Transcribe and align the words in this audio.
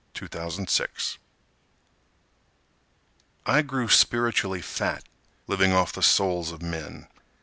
Robert 0.19 0.31
Davidson 0.31 0.87
I 3.45 3.61
grew 3.61 3.87
spiritually 3.87 4.59
fat 4.63 5.03
living 5.45 5.73
off 5.73 5.93
the 5.93 6.01
souls 6.01 6.51
of 6.51 6.63
men. 6.63 7.07